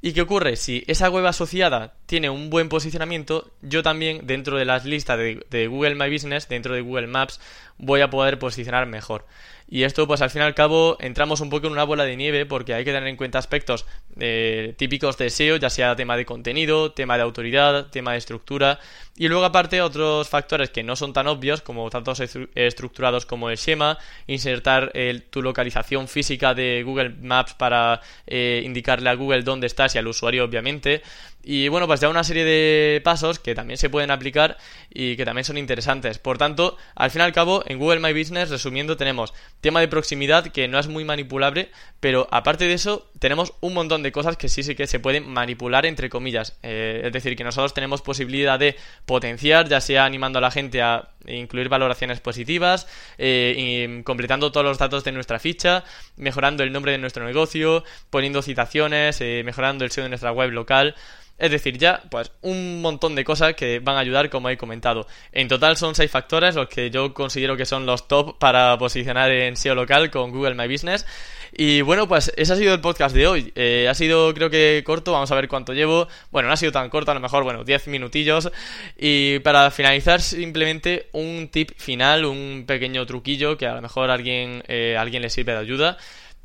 ¿Y 0.00 0.12
qué 0.12 0.20
ocurre? 0.20 0.54
Si 0.54 0.84
esa 0.86 1.10
web 1.10 1.26
asociada 1.26 1.94
tiene 2.06 2.30
un 2.30 2.50
buen 2.50 2.68
posicionamiento, 2.68 3.50
yo 3.62 3.82
también 3.82 4.28
dentro 4.28 4.56
de 4.56 4.64
las 4.64 4.84
listas 4.84 5.18
de, 5.18 5.44
de, 5.50 5.66
Google 5.66 5.96
My 5.96 6.08
Business, 6.08 6.48
dentro 6.48 6.72
de 6.72 6.82
Google 6.82 7.08
Maps, 7.08 7.40
voy 7.78 8.00
a 8.00 8.08
poder 8.08 8.38
posicionar 8.38 8.86
mejor. 8.86 9.26
Y 9.70 9.82
esto, 9.82 10.06
pues 10.06 10.22
al 10.22 10.30
fin 10.30 10.40
y 10.40 10.44
al 10.44 10.54
cabo, 10.54 10.96
entramos 10.98 11.40
un 11.40 11.50
poco 11.50 11.66
en 11.66 11.74
una 11.74 11.84
bola 11.84 12.04
de 12.04 12.16
nieve 12.16 12.46
porque 12.46 12.72
hay 12.72 12.84
que 12.84 12.92
tener 12.92 13.06
en 13.06 13.16
cuenta 13.16 13.38
aspectos 13.38 13.84
eh, 14.18 14.74
típicos 14.78 15.18
de 15.18 15.28
SEO, 15.28 15.56
ya 15.56 15.68
sea 15.68 15.94
tema 15.94 16.16
de 16.16 16.24
contenido, 16.24 16.92
tema 16.92 17.16
de 17.16 17.22
autoridad, 17.22 17.88
tema 17.90 18.12
de 18.12 18.18
estructura. 18.18 18.80
Y 19.16 19.28
luego, 19.28 19.44
aparte, 19.44 19.82
otros 19.82 20.28
factores 20.28 20.70
que 20.70 20.82
no 20.82 20.96
son 20.96 21.12
tan 21.12 21.26
obvios, 21.26 21.60
como 21.60 21.90
tantos 21.90 22.22
estructurados 22.54 23.26
como 23.26 23.50
el 23.50 23.58
schema, 23.58 23.98
insertar 24.26 24.92
tu 25.30 25.42
localización 25.42 26.08
física 26.08 26.54
de 26.54 26.82
Google 26.82 27.10
Maps 27.20 27.52
para 27.54 28.00
eh, 28.26 28.62
indicarle 28.64 29.10
a 29.10 29.14
Google 29.14 29.42
dónde 29.42 29.66
estás 29.66 29.94
y 29.94 29.98
al 29.98 30.06
usuario, 30.06 30.44
obviamente. 30.44 31.02
Y 31.42 31.68
bueno, 31.68 31.86
pues 31.86 32.00
ya 32.00 32.08
una 32.08 32.24
serie 32.24 32.44
de 32.44 33.00
pasos 33.02 33.38
que 33.38 33.54
también 33.54 33.78
se 33.78 33.88
pueden 33.88 34.10
aplicar 34.10 34.58
y 34.90 35.16
que 35.16 35.24
también 35.24 35.44
son 35.44 35.56
interesantes. 35.56 36.18
Por 36.18 36.36
tanto, 36.36 36.76
al 36.94 37.10
fin 37.10 37.22
y 37.22 37.24
al 37.24 37.32
cabo, 37.32 37.62
en 37.66 37.78
Google 37.78 38.00
My 38.00 38.12
Business, 38.12 38.50
resumiendo, 38.50 38.96
tenemos 38.96 39.32
tema 39.60 39.80
de 39.80 39.88
proximidad 39.88 40.48
que 40.48 40.68
no 40.68 40.78
es 40.78 40.88
muy 40.88 41.04
manipulable, 41.04 41.70
pero 42.00 42.28
aparte 42.30 42.66
de 42.66 42.74
eso, 42.74 43.08
tenemos 43.18 43.54
un 43.60 43.74
montón 43.74 44.02
de 44.02 44.12
cosas 44.12 44.36
que 44.36 44.48
sí, 44.48 44.62
sí 44.62 44.74
que 44.74 44.86
se 44.86 45.00
pueden 45.00 45.28
manipular, 45.28 45.84
entre 45.86 46.08
comillas. 46.08 46.56
Eh, 46.62 47.02
es 47.04 47.12
decir, 47.12 47.36
que 47.36 47.44
nosotros 47.44 47.74
tenemos 47.74 48.02
posibilidad 48.02 48.58
de 48.58 48.76
potenciar, 49.04 49.68
ya 49.68 49.80
sea 49.80 50.04
animando 50.04 50.38
a 50.38 50.42
la 50.42 50.50
gente 50.50 50.80
a 50.82 51.08
incluir 51.26 51.68
valoraciones 51.68 52.20
positivas, 52.20 52.86
eh, 53.18 54.02
completando 54.04 54.52
todos 54.52 54.64
los 54.64 54.78
datos 54.78 55.04
de 55.04 55.12
nuestra 55.12 55.38
ficha, 55.38 55.84
mejorando 56.16 56.62
el 56.62 56.72
nombre 56.72 56.92
de 56.92 56.98
nuestro 56.98 57.24
negocio, 57.24 57.84
poniendo 58.10 58.42
citaciones, 58.42 59.20
eh, 59.20 59.42
mejorando 59.44 59.84
el 59.84 59.90
SEO 59.90 60.04
de 60.04 60.10
nuestra 60.10 60.32
web 60.32 60.50
local. 60.52 60.94
Es 61.38 61.50
decir, 61.52 61.78
ya, 61.78 62.02
pues 62.10 62.32
un 62.42 62.82
montón 62.82 63.14
de 63.14 63.24
cosas 63.24 63.54
que 63.54 63.78
van 63.78 63.96
a 63.96 64.00
ayudar, 64.00 64.28
como 64.28 64.48
he 64.48 64.56
comentado. 64.56 65.06
En 65.32 65.46
total 65.48 65.76
son 65.76 65.94
seis 65.94 66.10
factores 66.10 66.56
los 66.56 66.68
que 66.68 66.90
yo 66.90 67.14
considero 67.14 67.56
que 67.56 67.64
son 67.64 67.86
los 67.86 68.08
top 68.08 68.38
para 68.38 68.76
posicionar 68.76 69.30
en 69.30 69.56
SEO 69.56 69.74
local 69.74 70.10
con 70.10 70.30
Google 70.32 70.54
My 70.54 70.66
Business. 70.66 71.06
Y 71.52 71.80
bueno, 71.80 72.08
pues 72.08 72.32
ese 72.36 72.52
ha 72.52 72.56
sido 72.56 72.74
el 72.74 72.80
podcast 72.80 73.14
de 73.14 73.26
hoy. 73.26 73.52
Eh, 73.54 73.86
ha 73.88 73.94
sido, 73.94 74.34
creo 74.34 74.50
que 74.50 74.82
corto, 74.84 75.12
vamos 75.12 75.30
a 75.30 75.34
ver 75.34 75.48
cuánto 75.48 75.72
llevo. 75.72 76.08
Bueno, 76.30 76.48
no 76.48 76.54
ha 76.54 76.56
sido 76.56 76.72
tan 76.72 76.90
corto, 76.90 77.10
a 77.10 77.14
lo 77.14 77.20
mejor, 77.20 77.44
bueno, 77.44 77.64
10 77.64 77.88
minutillos. 77.88 78.50
Y 78.96 79.38
para 79.40 79.70
finalizar, 79.70 80.20
simplemente 80.20 81.08
un 81.12 81.48
tip 81.48 81.70
final, 81.76 82.24
un 82.24 82.64
pequeño 82.66 83.06
truquillo 83.06 83.56
que 83.56 83.66
a 83.66 83.74
lo 83.76 83.82
mejor 83.82 84.10
alguien, 84.10 84.62
eh, 84.68 84.96
alguien 84.98 85.22
le 85.22 85.30
sirve 85.30 85.52
de 85.52 85.58
ayuda 85.58 85.98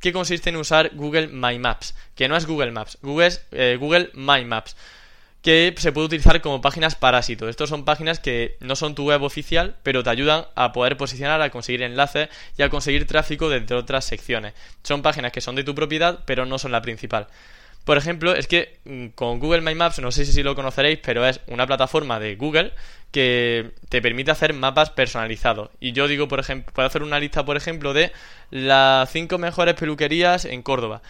que 0.03 0.11
consiste 0.11 0.49
en 0.49 0.57
usar 0.57 0.91
Google 0.95 1.29
My 1.29 1.57
Maps, 1.59 1.95
que 2.13 2.27
no 2.27 2.35
es 2.35 2.45
Google 2.45 2.71
Maps, 2.71 2.97
Google 3.01 3.27
es 3.27 3.45
eh, 3.53 3.77
Google 3.79 4.11
My 4.13 4.43
Maps, 4.43 4.75
que 5.41 5.73
se 5.77 5.93
puede 5.93 6.07
utilizar 6.07 6.41
como 6.41 6.59
páginas 6.59 6.95
parásito. 6.95 7.47
Estos 7.47 7.69
son 7.69 7.85
páginas 7.85 8.19
que 8.19 8.57
no 8.59 8.75
son 8.75 8.95
tu 8.95 9.05
web 9.05 9.23
oficial, 9.23 9.77
pero 9.81 10.03
te 10.03 10.09
ayudan 10.09 10.45
a 10.55 10.73
poder 10.73 10.97
posicionar, 10.97 11.41
a 11.41 11.51
conseguir 11.51 11.83
enlaces 11.83 12.27
y 12.57 12.63
a 12.63 12.69
conseguir 12.69 13.07
tráfico 13.07 13.47
desde 13.47 13.75
otras 13.75 14.03
secciones. 14.03 14.53
Son 14.83 15.01
páginas 15.03 15.31
que 15.31 15.39
son 15.39 15.55
de 15.55 15.63
tu 15.63 15.73
propiedad, 15.73 16.19
pero 16.25 16.45
no 16.45 16.59
son 16.59 16.73
la 16.73 16.81
principal. 16.81 17.27
Por 17.83 17.97
ejemplo, 17.97 18.33
es 18.33 18.47
que 18.47 18.79
mm, 18.85 19.07
con 19.09 19.39
Google 19.39 19.61
My 19.61 19.75
Maps, 19.75 19.99
no 19.99 20.11
sé 20.11 20.25
si 20.25 20.43
lo 20.43 20.55
conoceréis, 20.55 20.99
pero 21.03 21.25
es 21.25 21.41
una 21.47 21.67
plataforma 21.67 22.19
de 22.19 22.35
Google 22.35 22.73
que 23.11 23.71
te 23.89 24.01
permite 24.01 24.31
hacer 24.31 24.53
mapas 24.53 24.89
personalizados. 24.89 25.69
Y 25.79 25.91
yo 25.91 26.07
digo, 26.07 26.27
por 26.27 26.39
ejemplo, 26.39 26.73
puedo 26.73 26.87
hacer 26.87 27.03
una 27.03 27.19
lista, 27.19 27.45
por 27.45 27.57
ejemplo, 27.57 27.93
de 27.93 28.11
las 28.49 29.11
5 29.11 29.37
mejores 29.37 29.75
peluquerías 29.75 30.45
en 30.45 30.63
Córdoba. 30.63 31.01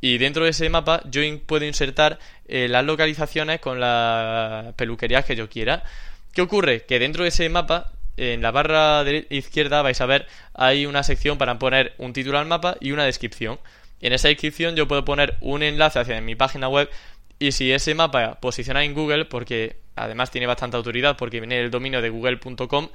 Y 0.00 0.18
dentro 0.18 0.44
de 0.44 0.50
ese 0.50 0.68
mapa 0.68 1.02
yo 1.04 1.22
puedo 1.46 1.64
insertar 1.64 2.18
eh, 2.48 2.66
las 2.68 2.84
localizaciones 2.84 3.60
con 3.60 3.78
las 3.78 4.74
peluquerías 4.74 5.24
que 5.24 5.36
yo 5.36 5.48
quiera. 5.48 5.84
¿Qué 6.32 6.42
ocurre? 6.42 6.84
Que 6.84 6.98
dentro 6.98 7.22
de 7.22 7.28
ese 7.28 7.48
mapa 7.48 7.92
en 8.16 8.42
la 8.42 8.50
barra 8.50 9.04
de 9.04 9.26
izquierda 9.30 9.80
vais 9.80 10.00
a 10.00 10.06
ver 10.06 10.26
hay 10.54 10.86
una 10.86 11.02
sección 11.02 11.38
para 11.38 11.58
poner 11.58 11.94
un 11.98 12.12
título 12.12 12.38
al 12.38 12.46
mapa 12.46 12.76
y 12.80 12.90
una 12.90 13.04
descripción. 13.04 13.60
Y 14.02 14.08
en 14.08 14.12
esa 14.12 14.28
descripción 14.28 14.76
yo 14.76 14.86
puedo 14.86 15.04
poner 15.04 15.38
un 15.40 15.62
enlace 15.62 16.00
hacia 16.00 16.20
mi 16.20 16.34
página 16.34 16.68
web 16.68 16.90
y 17.38 17.52
si 17.52 17.72
ese 17.72 17.94
mapa 17.94 18.38
posiciona 18.40 18.84
en 18.84 18.94
Google, 18.94 19.24
porque 19.24 19.76
además 19.94 20.30
tiene 20.30 20.46
bastante 20.46 20.76
autoridad 20.76 21.16
porque 21.16 21.40
viene 21.40 21.60
el 21.60 21.70
dominio 21.70 22.02
de 22.02 22.10
google.com, 22.10 22.88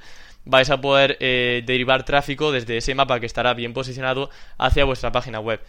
vais 0.44 0.70
a 0.70 0.80
poder 0.80 1.16
eh, 1.20 1.62
derivar 1.66 2.04
tráfico 2.04 2.52
desde 2.52 2.76
ese 2.76 2.94
mapa 2.94 3.20
que 3.20 3.26
estará 3.26 3.54
bien 3.54 3.72
posicionado 3.72 4.30
hacia 4.58 4.84
vuestra 4.84 5.10
página 5.10 5.40
web. 5.40 5.60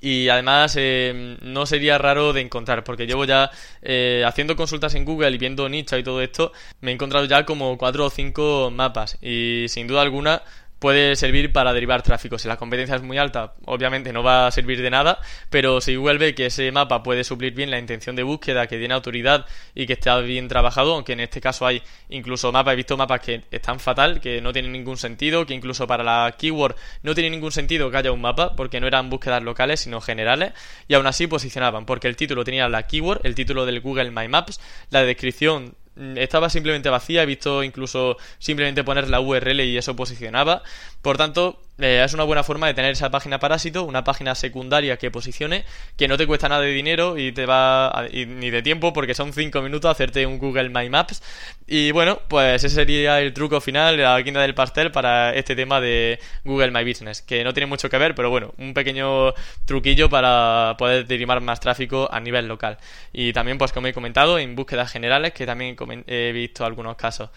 Y 0.00 0.28
además 0.28 0.74
eh, 0.78 1.38
no 1.40 1.64
sería 1.64 1.96
raro 1.96 2.34
de 2.34 2.42
encontrar, 2.42 2.84
porque 2.84 3.06
llevo 3.06 3.24
ya 3.24 3.50
eh, 3.80 4.22
haciendo 4.26 4.56
consultas 4.56 4.94
en 4.94 5.06
Google 5.06 5.30
y 5.30 5.38
viendo 5.38 5.66
nicho 5.70 5.96
y 5.96 6.02
todo 6.02 6.20
esto, 6.20 6.52
me 6.82 6.90
he 6.90 6.94
encontrado 6.94 7.24
ya 7.24 7.46
como 7.46 7.78
4 7.78 8.04
o 8.04 8.10
5 8.10 8.70
mapas. 8.70 9.16
Y 9.22 9.64
sin 9.68 9.86
duda 9.86 10.02
alguna 10.02 10.42
puede 10.78 11.16
servir 11.16 11.52
para 11.52 11.72
derivar 11.72 12.02
tráfico. 12.02 12.38
Si 12.38 12.48
la 12.48 12.56
competencia 12.56 12.96
es 12.96 13.02
muy 13.02 13.18
alta, 13.18 13.54
obviamente 13.64 14.12
no 14.12 14.22
va 14.22 14.46
a 14.46 14.50
servir 14.50 14.82
de 14.82 14.90
nada, 14.90 15.18
pero 15.50 15.80
si 15.80 15.96
Google 15.96 16.18
ve 16.18 16.34
que 16.34 16.46
ese 16.46 16.70
mapa 16.72 17.02
puede 17.02 17.24
suplir 17.24 17.54
bien 17.54 17.70
la 17.70 17.78
intención 17.78 18.16
de 18.16 18.22
búsqueda, 18.22 18.66
que 18.66 18.78
tiene 18.78 18.94
autoridad 18.94 19.46
y 19.74 19.86
que 19.86 19.94
está 19.94 20.18
bien 20.20 20.48
trabajado, 20.48 20.94
aunque 20.94 21.12
en 21.12 21.20
este 21.20 21.40
caso 21.40 21.66
hay 21.66 21.82
incluso 22.08 22.52
mapas, 22.52 22.74
he 22.74 22.76
visto 22.76 22.96
mapas 22.96 23.20
que 23.20 23.42
están 23.50 23.80
fatal, 23.80 24.20
que 24.20 24.40
no 24.40 24.52
tienen 24.52 24.72
ningún 24.72 24.96
sentido, 24.96 25.46
que 25.46 25.54
incluso 25.54 25.86
para 25.86 26.04
la 26.04 26.34
keyword 26.38 26.76
no 27.02 27.14
tiene 27.14 27.30
ningún 27.30 27.52
sentido 27.52 27.90
que 27.90 27.96
haya 27.96 28.12
un 28.12 28.20
mapa, 28.20 28.54
porque 28.54 28.80
no 28.80 28.86
eran 28.86 29.10
búsquedas 29.10 29.42
locales, 29.42 29.80
sino 29.80 30.00
generales, 30.00 30.52
y 30.88 30.94
aún 30.94 31.06
así 31.06 31.26
posicionaban, 31.26 31.86
porque 31.86 32.08
el 32.08 32.16
título 32.16 32.44
tenía 32.44 32.68
la 32.68 32.86
keyword, 32.86 33.24
el 33.24 33.34
título 33.34 33.64
del 33.66 33.80
Google 33.80 34.10
My 34.10 34.28
Maps, 34.28 34.60
la 34.90 35.02
descripción 35.02 35.76
estaba 36.16 36.50
simplemente 36.50 36.88
vacía, 36.88 37.22
he 37.22 37.26
visto 37.26 37.62
incluso 37.62 38.16
simplemente 38.38 38.84
poner 38.84 39.08
la 39.08 39.20
URL 39.20 39.60
y 39.60 39.76
eso 39.76 39.94
posicionaba. 39.96 40.62
Por 41.02 41.16
tanto, 41.16 41.60
es 41.78 42.14
una 42.14 42.22
buena 42.24 42.44
forma 42.44 42.66
de 42.68 42.74
tener 42.74 42.92
esa 42.92 43.10
página 43.10 43.38
parásito, 43.38 43.82
una 43.84 44.04
página 44.04 44.34
secundaria 44.34 44.96
que 44.96 45.10
posicione, 45.10 45.64
que 45.96 46.06
no 46.06 46.16
te 46.16 46.26
cuesta 46.26 46.48
nada 46.48 46.62
de 46.62 46.72
dinero 46.72 47.18
y 47.18 47.32
te 47.32 47.46
va 47.46 48.06
ni 48.12 48.50
de 48.50 48.62
tiempo 48.62 48.92
porque 48.92 49.14
son 49.14 49.32
5 49.32 49.60
minutos 49.62 49.90
hacerte 49.90 50.24
un 50.26 50.38
Google 50.38 50.68
My 50.68 50.88
Maps. 50.88 51.22
Y 51.66 51.90
bueno, 51.90 52.20
pues 52.28 52.62
ese 52.62 52.74
sería 52.74 53.20
el 53.20 53.32
truco 53.32 53.60
final, 53.60 53.96
la 53.96 54.22
quinta 54.22 54.40
del 54.40 54.54
pastel 54.54 54.92
para 54.92 55.34
este 55.34 55.56
tema 55.56 55.80
de 55.80 56.20
Google 56.44 56.70
My 56.70 56.84
Business, 56.84 57.22
que 57.22 57.42
no 57.42 57.52
tiene 57.52 57.66
mucho 57.66 57.90
que 57.90 57.98
ver, 57.98 58.14
pero 58.14 58.30
bueno, 58.30 58.54
un 58.58 58.74
pequeño 58.74 59.32
truquillo 59.64 60.08
para 60.08 60.76
poder 60.78 61.06
derivar 61.06 61.40
más 61.40 61.60
tráfico 61.60 62.08
a 62.12 62.20
nivel 62.20 62.46
local. 62.46 62.78
Y 63.12 63.32
también, 63.32 63.58
pues 63.58 63.72
como 63.72 63.88
he 63.88 63.92
comentado, 63.92 64.38
en 64.38 64.54
búsquedas 64.54 64.92
generales, 64.92 65.32
que 65.32 65.46
también 65.46 65.76
he 66.06 66.32
visto 66.32 66.64
algunos 66.64 66.96
casos. 66.96 67.30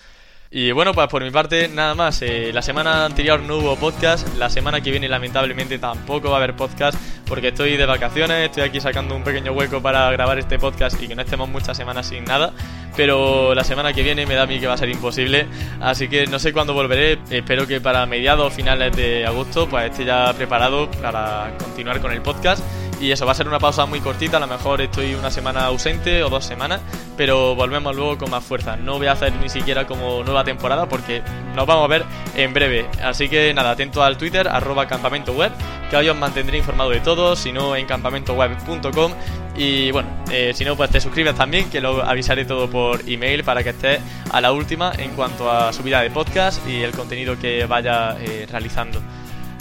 Y 0.50 0.72
bueno, 0.72 0.94
pues 0.94 1.08
por 1.08 1.24
mi 1.24 1.30
parte, 1.30 1.68
nada 1.68 1.94
más. 1.94 2.22
Eh, 2.22 2.52
la 2.54 2.62
semana 2.62 3.06
anterior 3.06 3.42
no 3.42 3.58
hubo 3.58 3.76
podcast. 3.76 4.28
La 4.38 4.50
semana 4.50 4.80
que 4.80 4.92
viene, 4.92 5.10
lamentablemente, 5.10 5.78
tampoco 5.78 6.30
va 6.30 6.36
a 6.36 6.38
haber 6.38 6.56
podcast. 6.56 6.98
Porque 7.28 7.50
estoy 7.50 7.76
de 7.76 7.86
vacaciones. 7.86 8.46
Estoy 8.46 8.64
aquí 8.64 8.80
sacando 8.80 9.16
un 9.16 9.24
pequeño 9.24 9.52
hueco 9.52 9.82
para 9.82 10.10
grabar 10.12 10.40
este 10.40 10.58
podcast 10.58 11.02
y 11.02 11.08
que 11.08 11.16
no 11.16 11.22
estemos 11.22 11.50
muchas 11.50 11.76
semanas 11.76 12.08
sin 12.08 12.24
nada. 12.24 12.54
Pero 12.96 13.54
la 13.54 13.66
semana 13.66 13.92
que 13.92 14.04
viene 14.04 14.26
me 14.26 14.36
da 14.36 14.44
a 14.44 14.48
mí 14.48 14.60
que 14.60 14.68
va 14.68 14.74
a 14.74 14.78
ser 14.78 14.90
imposible. 14.90 15.48
Así 15.82 16.08
que 16.08 16.28
no 16.28 16.40
sé 16.40 16.54
cuándo 16.54 16.74
volveré. 16.74 17.20
Espero 17.30 17.68
que 17.68 17.82
para 17.82 18.06
mediados 18.06 18.48
o 18.48 18.50
finales 18.50 18.96
de 18.96 19.26
agosto, 19.26 19.68
pues 19.68 19.92
esté 19.92 20.06
ya 20.06 20.34
preparado 20.34 20.90
para 21.02 21.54
continuar 21.60 22.00
con 22.00 22.14
el 22.14 22.22
podcast. 22.22 22.64
Y 23.00 23.12
eso 23.12 23.26
va 23.26 23.34
a 23.34 23.36
ser 23.36 23.48
una 23.48 23.60
pausa 23.60 23.86
muy 23.86 24.00
cortita, 24.00 24.38
a 24.38 24.40
lo 24.40 24.48
mejor 24.48 24.82
estoy 24.82 25.14
una 25.14 25.30
semana 25.30 25.66
ausente 25.66 26.24
o 26.24 26.30
dos 26.30 26.44
semanas, 26.44 26.82
pero 27.16 27.54
volvemos 27.54 27.96
luego 27.96 28.18
con 28.18 28.32
más 28.32 28.44
fuerza. 28.44 28.76
No 28.76 28.98
voy 28.98 29.06
a 29.06 29.12
hacer 29.12 29.34
ni 29.34 29.50
siquiera 29.50 29.86
como 29.86 30.24
nueva 30.24 30.44
temporada 30.44 30.90
porque 30.90 31.22
nos 31.56 31.68
vamos 31.68 31.86
a 31.86 31.88
ver 31.88 32.06
en 32.36 32.54
breve. 32.54 32.88
Así 33.04 33.30
que 33.30 33.54
nada, 33.54 33.72
atento 33.72 34.02
al 34.02 34.18
Twitter, 34.18 34.48
arroba 34.48 34.88
campamento 34.88 35.34
web, 35.34 35.52
que 35.92 35.96
hoy 35.96 36.10
os 36.10 36.18
mantendré 36.18 36.58
informado 36.58 36.90
de 36.90 37.00
todo, 37.00 37.36
si 37.36 37.52
no 37.52 37.76
en 37.76 37.86
campamentoweb.com. 37.86 39.12
Y 39.56 39.92
bueno, 39.92 40.10
eh, 40.32 40.54
si 40.56 40.66
no, 40.66 40.76
pues 40.76 40.90
te 40.90 41.00
suscribes 41.00 41.36
también, 41.36 41.70
que 41.70 41.82
lo 41.82 42.04
avisaré 42.04 42.46
todo 42.46 42.70
por 42.70 43.08
email 43.08 43.44
para 43.44 43.64
que 43.64 43.70
estés 43.70 44.00
a 44.32 44.42
la 44.42 44.52
última 44.52 44.92
en 44.98 45.12
cuanto 45.12 45.52
a 45.52 45.72
subida 45.72 46.02
de 46.02 46.10
podcast 46.10 46.68
y 46.68 46.82
el 46.82 46.92
contenido 46.92 47.38
que 47.38 47.66
vaya 47.66 48.18
eh, 48.20 48.48
realizando. 48.50 49.02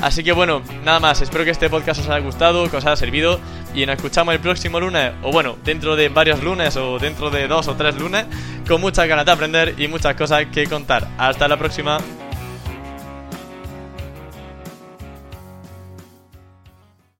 Así 0.07 0.23
que 0.23 0.31
bueno, 0.31 0.63
nada 0.85 1.01
más, 1.01 1.21
espero 1.21 1.45
que 1.45 1.51
este 1.51 1.69
podcast 1.69 2.01
os 2.01 2.09
haya 2.09 2.25
gustado, 2.25 2.71
que 2.71 2.77
os 2.77 2.87
haya 2.87 2.95
servido 2.95 3.41
y 3.75 3.85
nos 3.87 3.97
escuchamos 3.97 4.33
el 4.35 4.41
próximo 4.41 4.79
lunes, 4.79 5.13
o 5.25 5.33
bueno, 5.33 5.57
dentro 5.65 5.97
de 5.97 6.11
varios 6.11 6.45
lunes 6.45 6.77
o 6.77 7.01
dentro 7.01 7.29
de 7.29 7.49
dos 7.49 7.67
o 7.67 7.75
tres 7.75 7.99
lunes, 7.99 8.25
con 8.69 8.81
muchas 8.81 9.09
ganas 9.09 9.27
de 9.27 9.33
aprender 9.33 9.75
y 9.79 9.89
muchas 9.89 10.15
cosas 10.15 10.47
que 10.47 10.69
contar. 10.69 11.09
Hasta 11.19 11.49
la 11.49 11.57
próxima. 11.57 11.99